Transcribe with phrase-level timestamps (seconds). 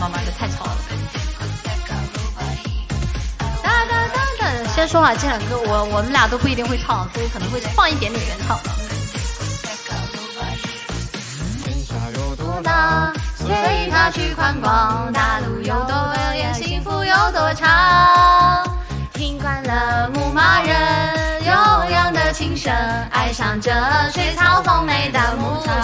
[0.00, 0.76] 妈妈，这太吵了。
[3.62, 8.58] 哒哒哒哒，先说哈，这两歌我我们俩都不一定会唱，所以可能会放一点点原唱。
[12.62, 17.68] 大，随他去宽广，大路有多远，幸福有多长。
[19.12, 20.76] 听惯了牧马人
[21.44, 21.52] 悠
[21.90, 22.72] 扬的琴声，
[23.10, 23.70] 爱上这
[24.14, 25.74] 水草丰美的牧场。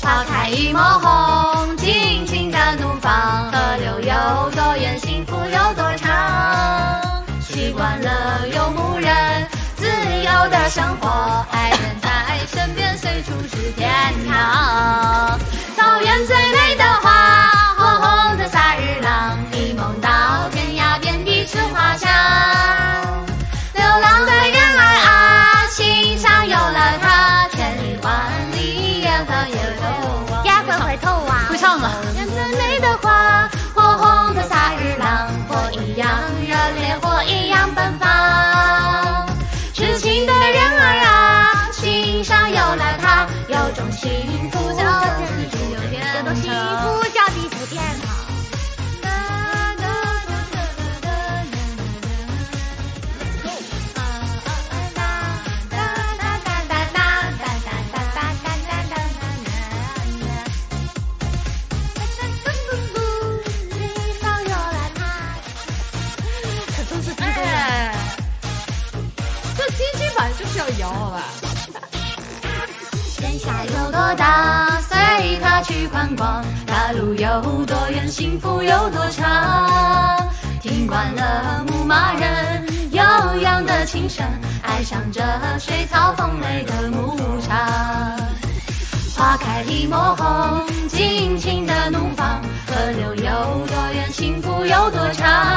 [0.00, 1.47] 花开一抹红，
[7.58, 9.12] 习惯了游牧人
[9.74, 12.08] 自由的生活，爱人在
[12.52, 13.90] 身边，随处是天
[14.28, 15.36] 堂。
[15.76, 22.08] 草原最美的花，红红的萨日朗，一梦到天涯，遍地是花香。
[23.74, 28.14] 流浪的人儿啊，心上有了他，千里万
[28.52, 31.46] 里也会回头，也会回头啊！
[31.50, 32.07] 会唱了。
[36.78, 39.26] 烈，火一样奔放。
[39.74, 45.56] 痴情的人儿啊，心上有了他，有种幸福叫地久
[45.90, 47.27] 天这都幸福叫
[69.78, 71.22] 金曲版就是要摇，好吧？
[73.16, 80.28] 天下有多大，随他去宽广；大路有多远，幸福有多长。
[80.60, 83.00] 听惯了牧马人悠
[83.40, 84.26] 扬的琴声，
[84.62, 85.22] 爱上这
[85.60, 87.56] 水草丰美的牧场。
[89.14, 92.42] 花开一抹红，尽情的怒放。
[92.66, 95.47] 河流有多远，幸福有多长。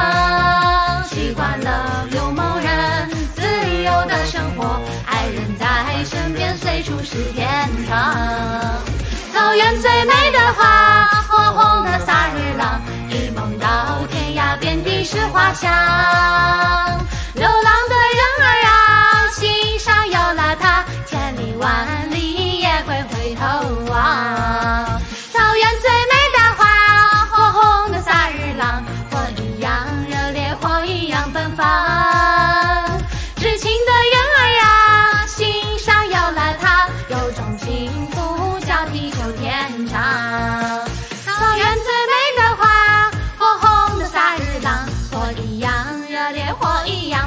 [6.04, 8.14] 身边，随处是天堂。
[9.32, 16.31] 草原最美的花，火红的萨日朗，一梦到天涯，遍地是花香。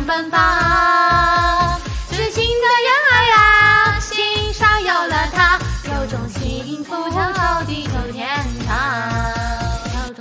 [0.05, 1.79] 奔放。
[2.11, 7.19] 痴情的人儿啊，心上有了他，有种幸福叫